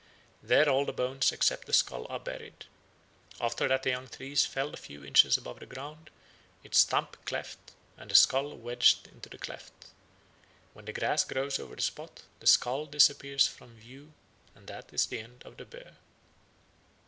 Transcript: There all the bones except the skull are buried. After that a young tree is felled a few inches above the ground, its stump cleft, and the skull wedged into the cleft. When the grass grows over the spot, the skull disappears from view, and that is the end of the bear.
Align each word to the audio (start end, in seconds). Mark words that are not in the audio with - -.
There 0.41 0.67
all 0.67 0.83
the 0.85 0.93
bones 0.93 1.31
except 1.31 1.67
the 1.67 1.73
skull 1.73 2.07
are 2.09 2.19
buried. 2.19 2.65
After 3.39 3.67
that 3.67 3.85
a 3.85 3.91
young 3.91 4.07
tree 4.07 4.31
is 4.31 4.43
felled 4.43 4.73
a 4.73 4.77
few 4.77 5.05
inches 5.05 5.37
above 5.37 5.59
the 5.59 5.67
ground, 5.67 6.09
its 6.63 6.79
stump 6.79 7.23
cleft, 7.25 7.73
and 7.97 8.09
the 8.09 8.15
skull 8.15 8.57
wedged 8.57 9.05
into 9.09 9.29
the 9.29 9.37
cleft. 9.37 9.89
When 10.73 10.85
the 10.85 10.91
grass 10.93 11.23
grows 11.23 11.59
over 11.59 11.75
the 11.75 11.83
spot, 11.83 12.23
the 12.39 12.47
skull 12.47 12.87
disappears 12.87 13.45
from 13.45 13.75
view, 13.75 14.11
and 14.55 14.65
that 14.65 14.91
is 14.91 15.05
the 15.05 15.19
end 15.19 15.43
of 15.45 15.57
the 15.57 15.65
bear. 15.65 15.97